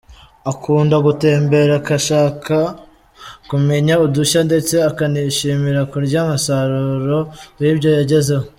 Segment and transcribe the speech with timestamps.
[0.51, 2.57] Akunda gutembera ashakashaka
[3.49, 7.19] kumenya udushya ndetse akanishimira kurya umusaruro
[7.61, 8.45] w’ibyo yagezeho.